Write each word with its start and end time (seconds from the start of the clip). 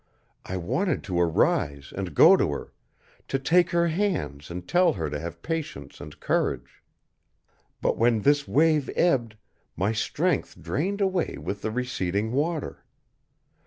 I 0.45 0.57
wanted 0.57 1.03
to 1.03 1.21
arise 1.21 1.93
and 1.95 2.15
go 2.15 2.35
to 2.35 2.49
her, 2.53 2.73
to 3.27 3.37
take 3.37 3.69
her 3.69 3.87
hands 3.89 4.49
and 4.49 4.67
tell 4.67 4.93
her 4.93 5.11
to 5.11 5.19
have 5.19 5.43
patience 5.43 6.01
and 6.01 6.19
courage. 6.19 6.81
But 7.83 7.99
when 7.99 8.21
this 8.21 8.47
wave 8.47 8.89
ebbed, 8.95 9.37
my 9.77 9.91
strength 9.91 10.59
drained 10.59 11.01
away 11.01 11.37
with 11.39 11.61
the 11.61 11.69
receding 11.69 12.31
water. 12.31 12.83